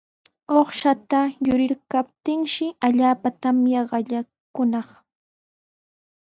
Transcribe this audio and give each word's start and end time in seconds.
Uqshata 0.59 1.19
quriykaptinshi 1.49 2.65
allaapa 2.87 3.29
tamya 3.41 3.81
qallaykunaq. 3.89 4.87